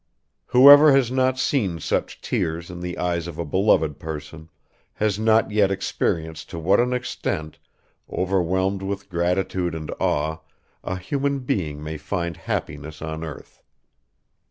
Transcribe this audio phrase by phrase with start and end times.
[0.47, 4.49] Whoever has not seen such tears in the eyes of a beloved person
[4.93, 7.59] has not yet experienced to what an extent,
[8.11, 10.39] overwhelmed with gratitude and awe,
[10.83, 13.61] a human being may find happiness on earth.